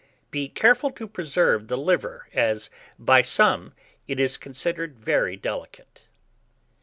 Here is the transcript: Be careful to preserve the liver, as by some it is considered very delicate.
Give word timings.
Be 0.31 0.49
careful 0.49 0.89
to 0.93 1.07
preserve 1.07 1.67
the 1.67 1.77
liver, 1.77 2.27
as 2.33 2.71
by 2.97 3.21
some 3.21 3.75
it 4.07 4.19
is 4.19 4.35
considered 4.35 4.97
very 4.97 5.35
delicate. 5.37 6.05